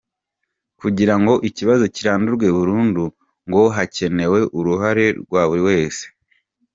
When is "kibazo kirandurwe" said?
1.57-2.47